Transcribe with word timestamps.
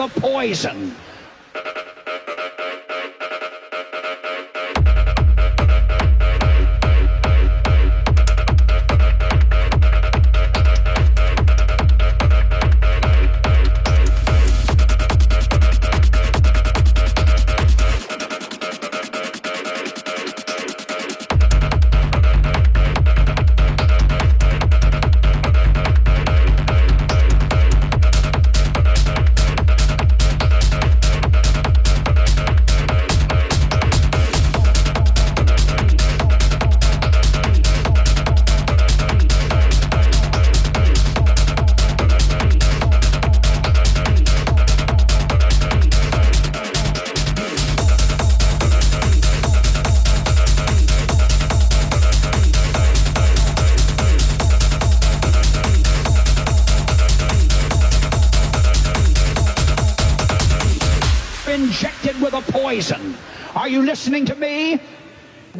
a 0.00 0.08
poison. 0.08 0.94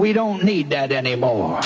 We 0.04 0.12
don't 0.12 0.44
need 0.44 0.68
that 0.68 0.92
anymore. 0.92 1.62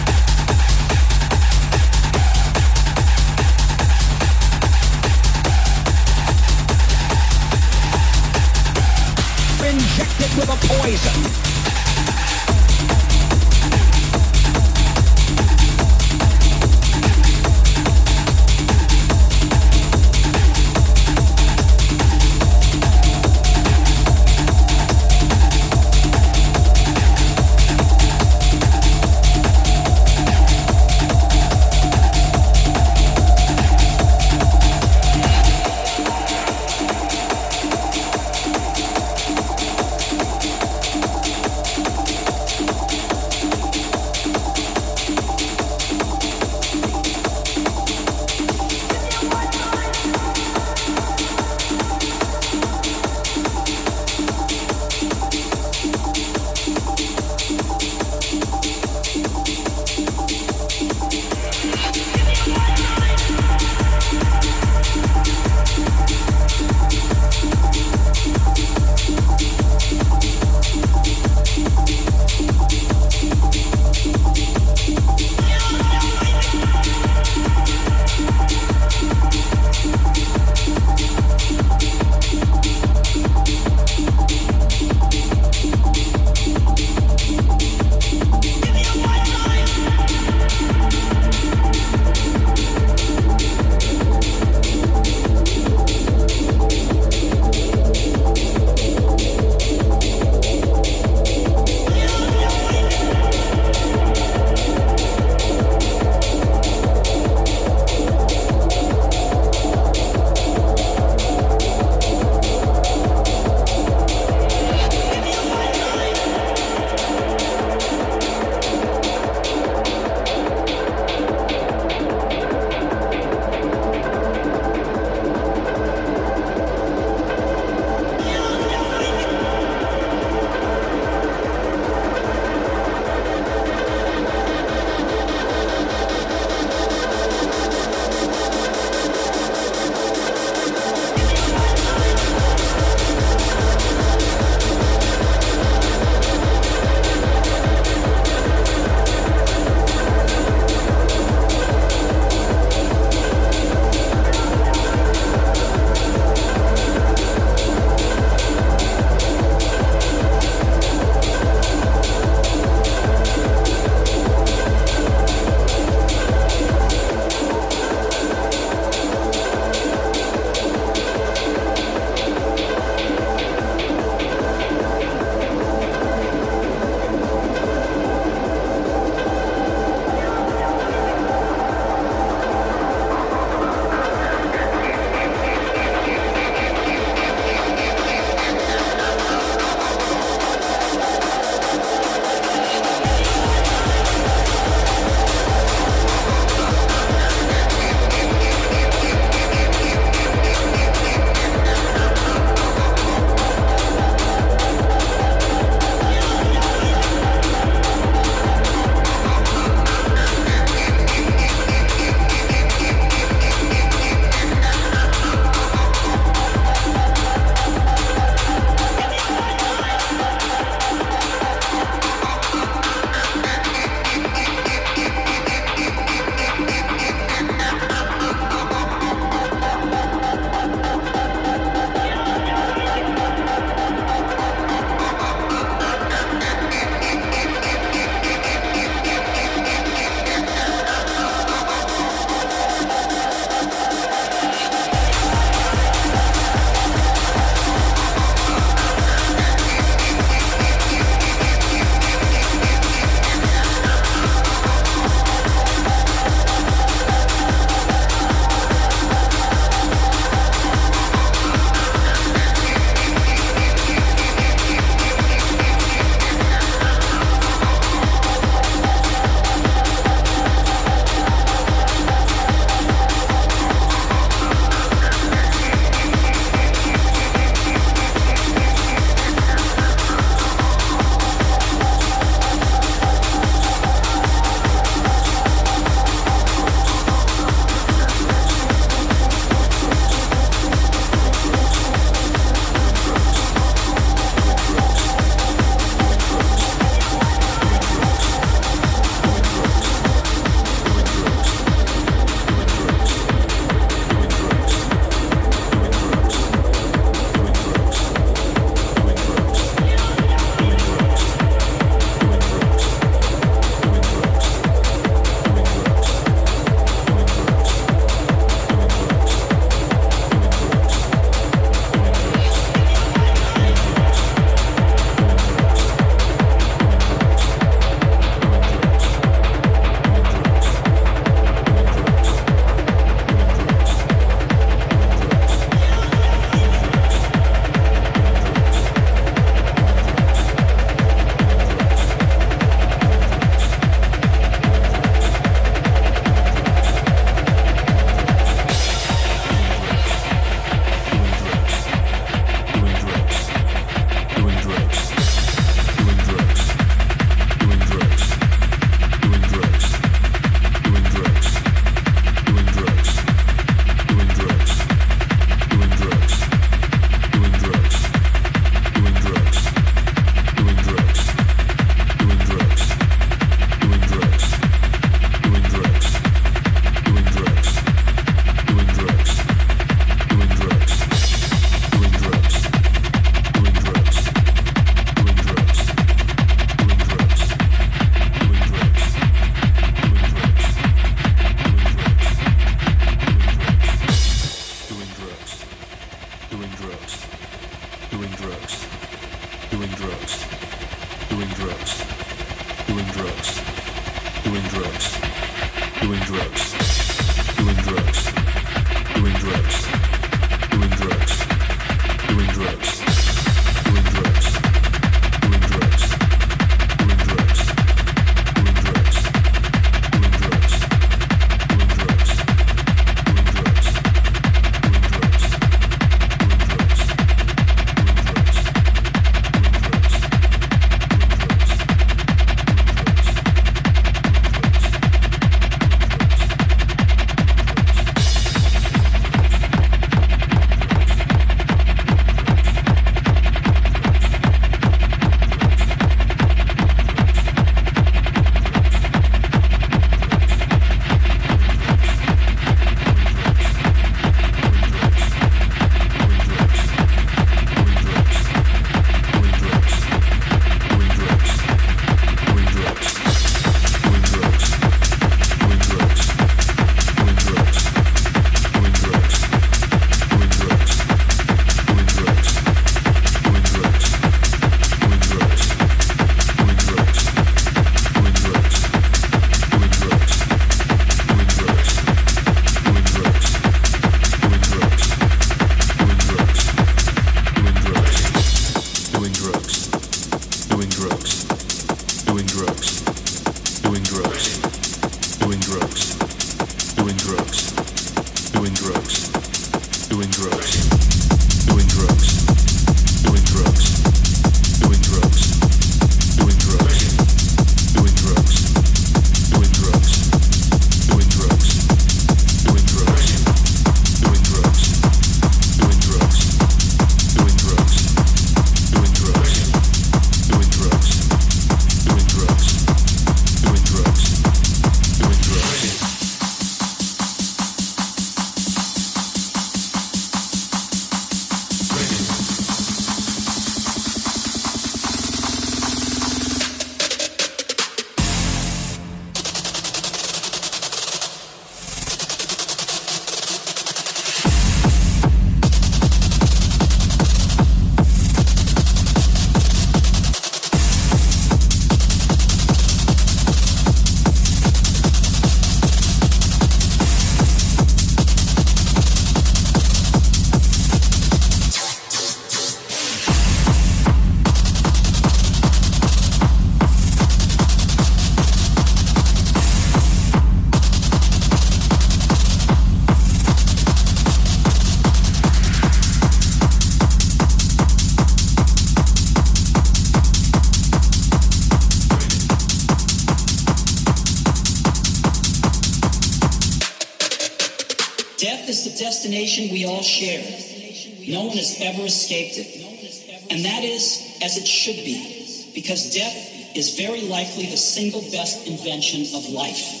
Ever 591.94 592.06
escaped 592.06 592.54
it. 592.56 593.50
And 593.50 593.64
that 593.64 593.84
is 593.84 594.38
as 594.42 594.56
it 594.56 594.66
should 594.66 594.96
be, 594.96 595.70
because 595.74 596.12
death 596.12 596.76
is 596.76 596.96
very 596.98 597.22
likely 597.22 597.66
the 597.66 597.76
single 597.76 598.22
best 598.32 598.66
invention 598.66 599.22
of 599.36 599.48
life. 599.50 600.00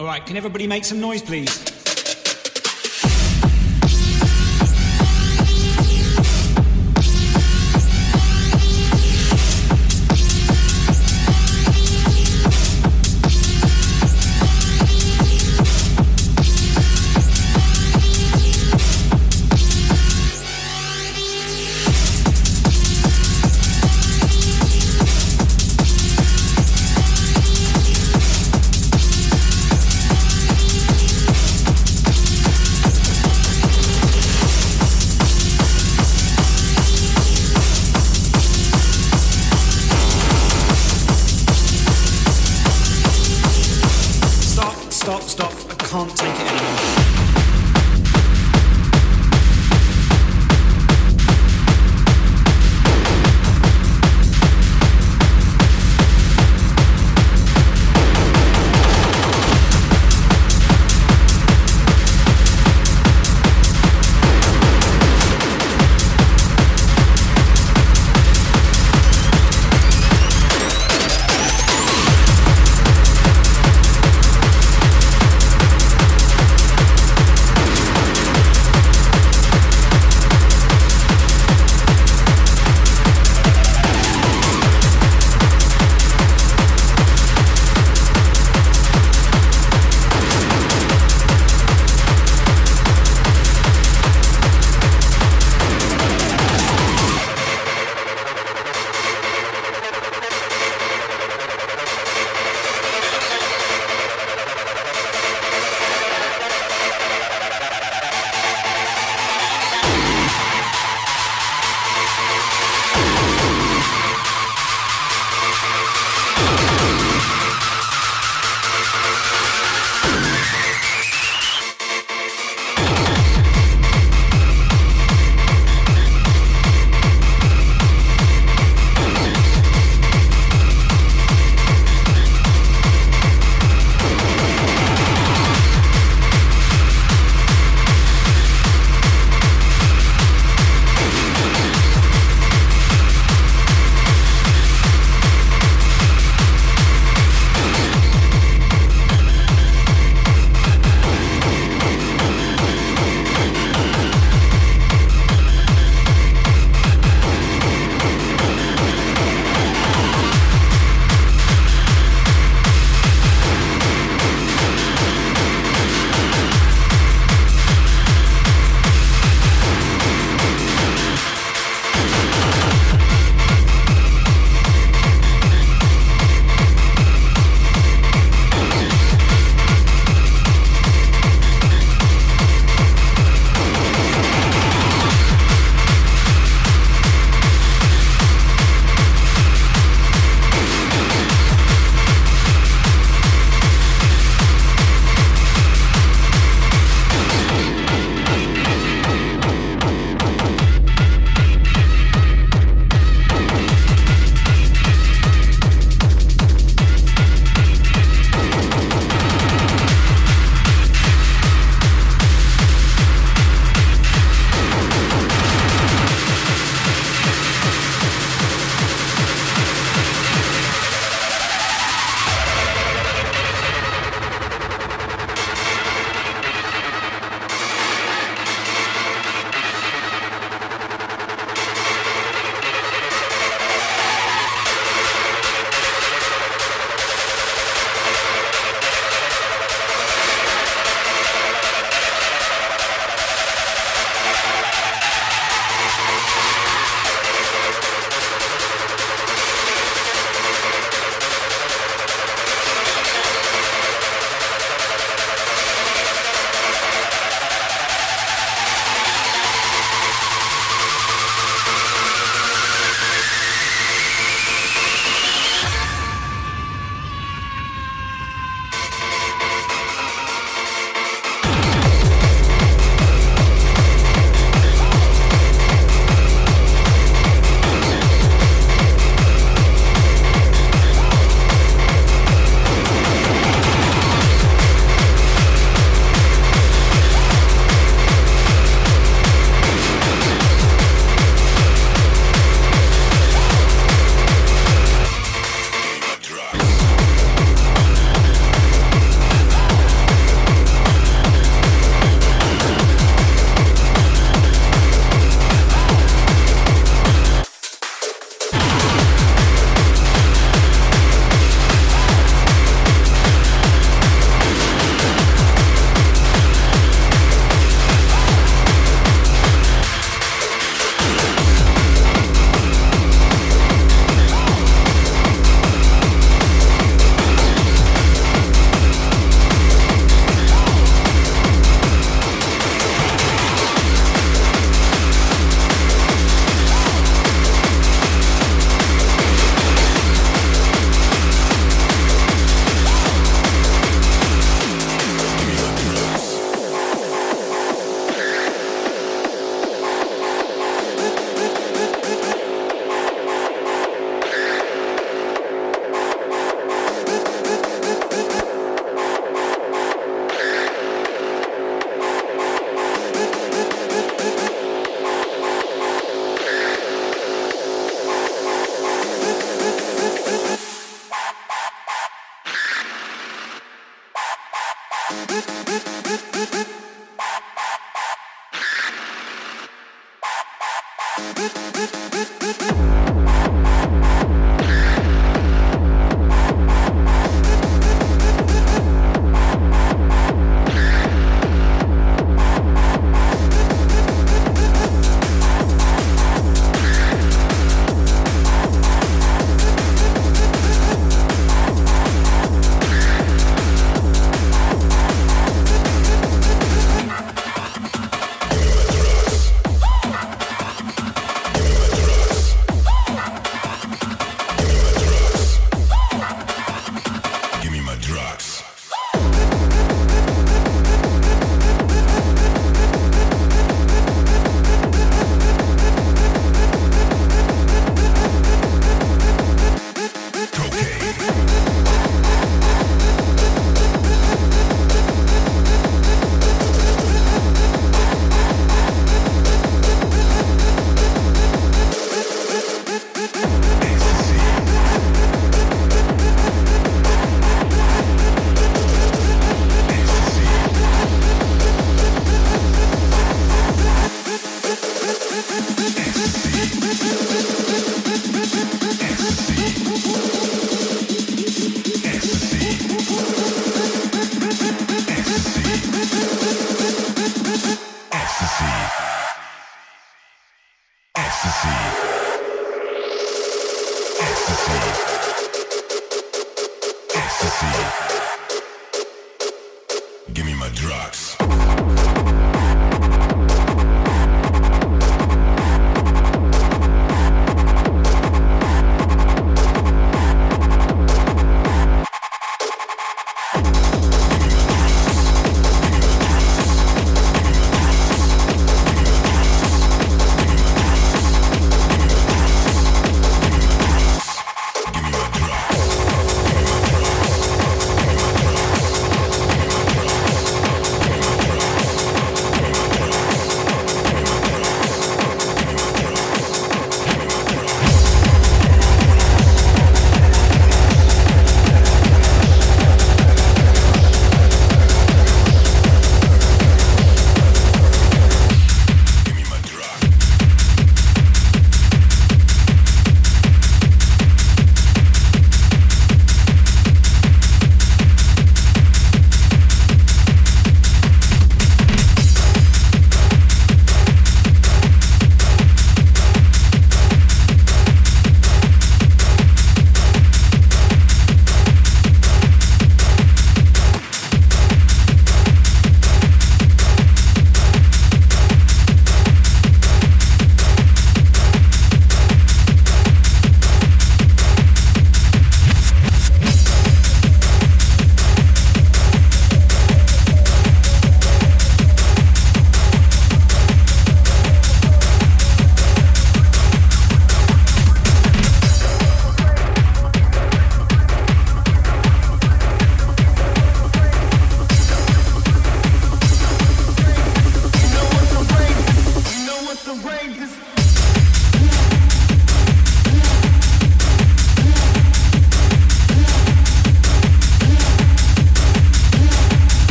All 0.00 0.06
right, 0.06 0.24
can 0.26 0.36
everybody 0.36 0.66
make 0.66 0.84
some 0.84 1.00
noise, 1.00 1.22
please? 1.22 1.71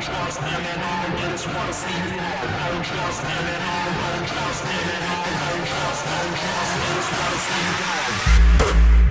trust 0.00 0.40
him 0.40 0.62
and 0.72 0.80
I 0.80 1.30
just 1.30 1.46
wanna 1.46 1.72
see 1.72 1.90
you 1.90 2.20
I 2.20 2.68
don't 2.70 2.84
trust 2.84 3.22
him 3.22 3.44
and 3.54 3.62
I 3.64 4.14
don't 4.14 4.28
trust 4.28 4.64
him 4.64 4.88
and 4.94 5.04
I 5.04 5.28
don't 5.50 5.66
trust, 5.66 6.04
don't 6.06 6.36
trust, 6.42 6.72
just 6.86 7.10
wanna 7.18 7.38
see 7.46 9.02
you. 9.02 9.07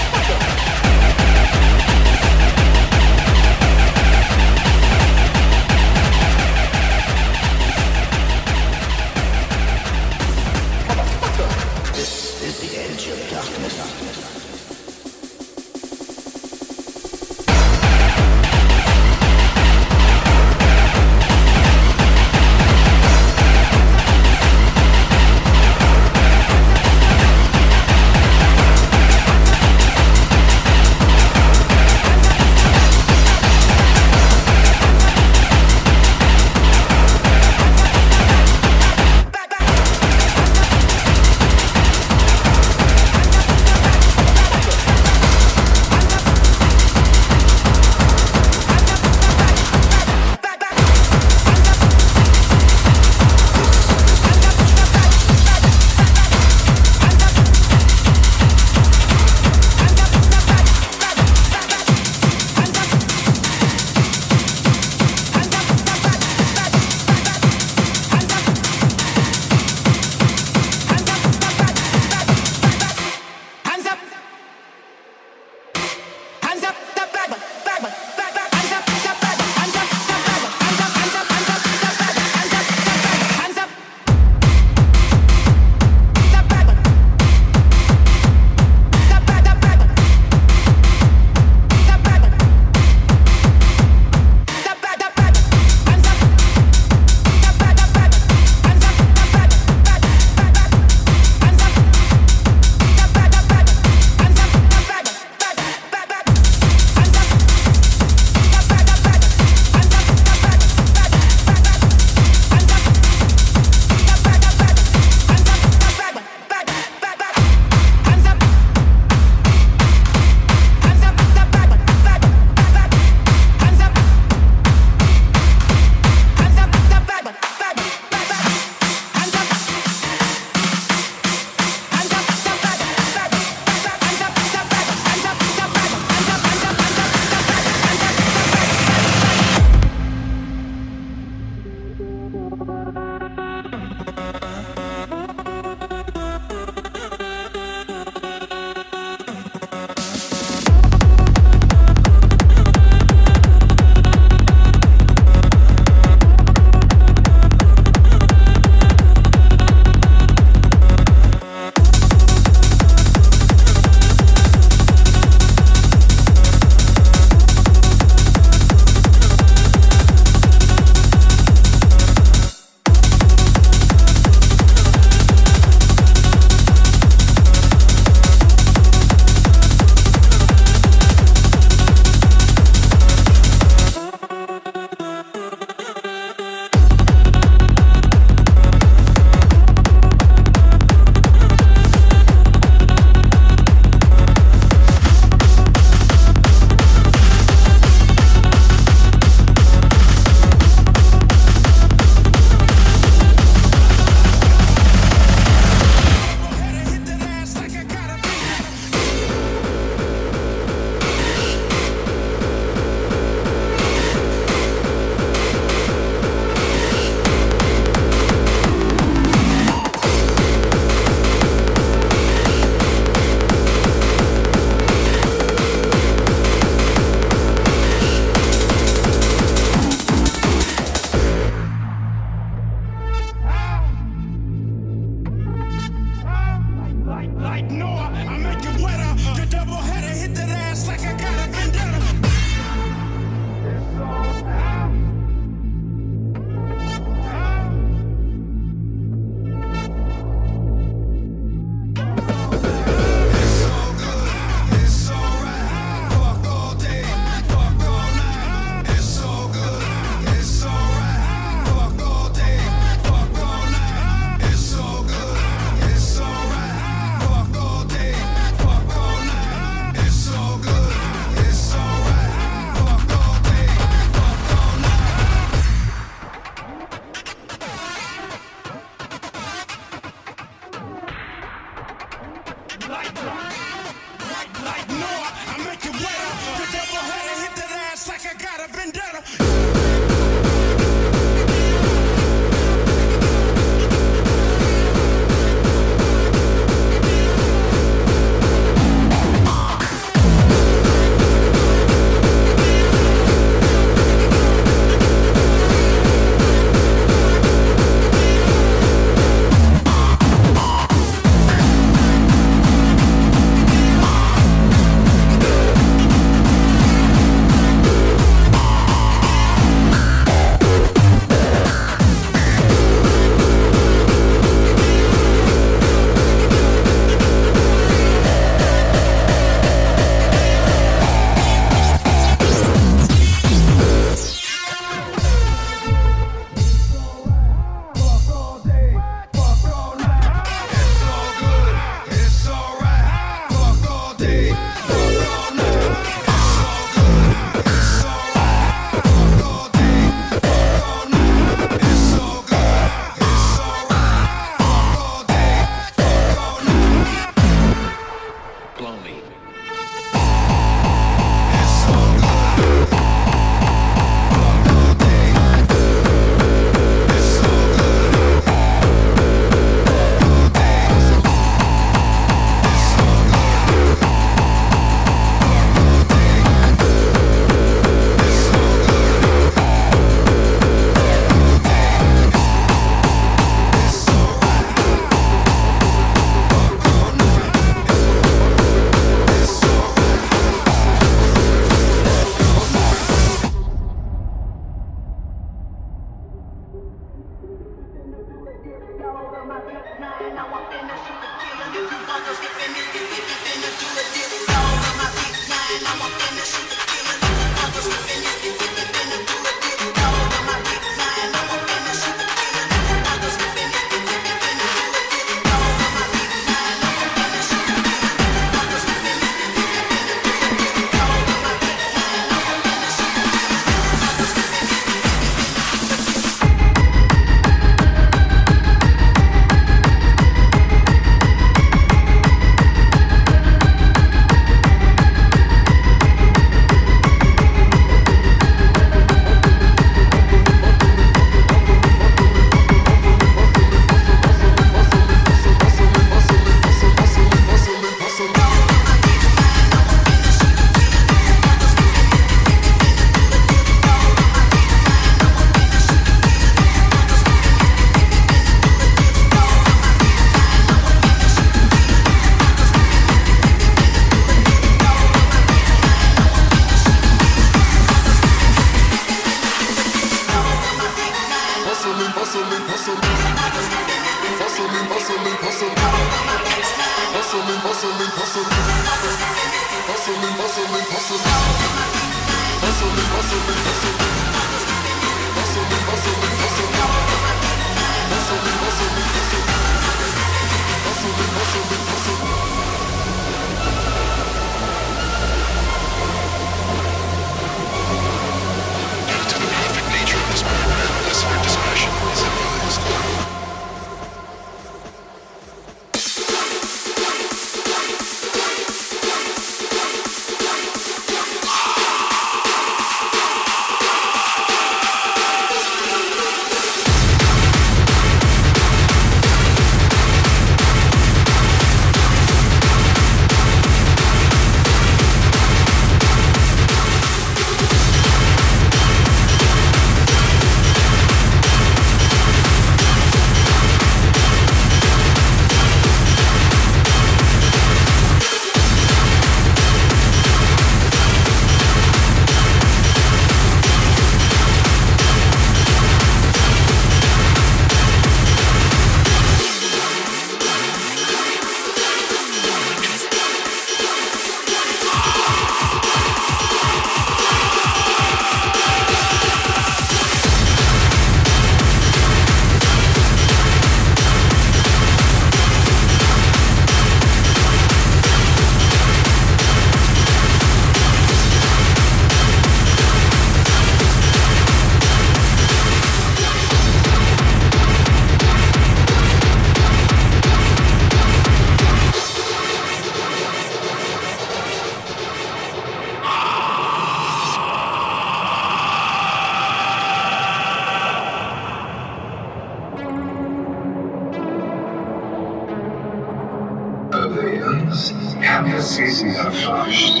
Campesisi 598.78 599.08
erforscht, 599.08 600.00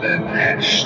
beherrscht, 0.00 0.85